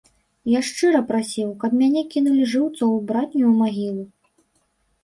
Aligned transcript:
Я 0.51 0.61
шчыра 0.69 1.01
прасіў, 1.11 1.51
каб 1.65 1.75
мяне 1.83 2.01
кінулі 2.17 2.49
жыўцом 2.55 2.89
у 2.99 3.05
братнюю 3.13 3.57
магілу. 3.63 4.03